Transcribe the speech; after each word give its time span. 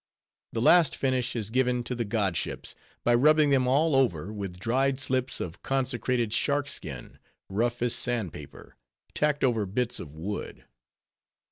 The 0.51 0.63
last 0.63 0.95
finish 0.95 1.35
is 1.35 1.51
given 1.51 1.83
to 1.83 1.93
their 1.93 2.07
godships, 2.07 2.73
by 3.03 3.13
rubbing 3.13 3.51
them 3.51 3.67
all 3.67 3.95
over 3.95 4.33
with 4.33 4.57
dried 4.57 4.97
slips 4.99 5.39
of 5.39 5.61
consecrated 5.61 6.33
shark 6.33 6.67
skin, 6.67 7.19
rough 7.49 7.83
as 7.83 7.93
sand 7.93 8.33
paper, 8.33 8.77
tacked 9.13 9.43
over 9.43 9.67
bits 9.67 9.99
of 9.99 10.15
wood. 10.15 10.65